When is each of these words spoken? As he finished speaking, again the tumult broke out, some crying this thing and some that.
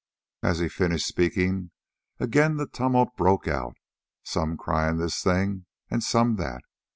As 0.41 0.57
he 0.57 0.67
finished 0.67 1.05
speaking, 1.05 1.69
again 2.19 2.55
the 2.57 2.65
tumult 2.65 3.15
broke 3.15 3.47
out, 3.47 3.77
some 4.23 4.57
crying 4.57 4.97
this 4.97 5.21
thing 5.21 5.67
and 5.91 6.03
some 6.03 6.37
that. 6.37 6.63